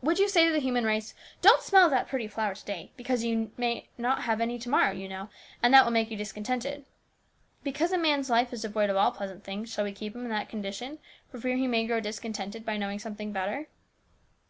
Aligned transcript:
would 0.00 0.18
you 0.18 0.30
say 0.30 0.46
to 0.46 0.50
the 0.50 0.60
human 0.60 0.84
race,' 0.86 1.12
Don't 1.42 1.60
smell 1.62 1.90
that 1.90 2.08
pretty 2.08 2.26
flower 2.26 2.54
to 2.54 2.64
day, 2.64 2.90
because 2.96 3.22
you 3.22 3.36
know 3.36 3.42
you 3.42 3.50
may 3.58 3.88
not 3.98 4.22
have 4.22 4.40
any 4.40 4.58
to 4.60 4.70
morrow, 4.70 4.92
and 5.62 5.74
that 5.74 5.84
will 5.84 5.92
make 5.92 6.10
you 6.10 6.16
discontented?' 6.16 6.86
Because 7.62 7.92
a 7.92 7.98
man's 7.98 8.30
life 8.30 8.54
is 8.54 8.62
devoid 8.62 8.88
of 8.88 8.96
all 8.96 9.12
pleasant 9.12 9.44
things, 9.44 9.70
shall 9.70 9.84
we 9.84 9.92
keep 9.92 10.14
him 10.14 10.22
in 10.22 10.30
that 10.30 10.48
condition, 10.48 11.00
for 11.30 11.38
fear 11.38 11.58
he 11.58 11.66
may 11.66 11.86
grow 11.86 12.00
discontented 12.00 12.64
by 12.64 12.78
knowing 12.78 12.98
something 12.98 13.30
better 13.30 13.66